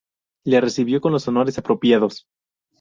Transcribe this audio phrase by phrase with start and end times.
[0.47, 2.25] Le recibió con los honores apropiados.